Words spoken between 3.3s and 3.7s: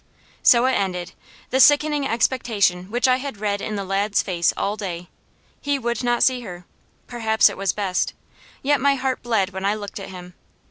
read